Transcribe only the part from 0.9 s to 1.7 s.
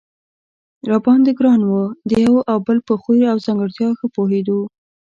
باندې ګران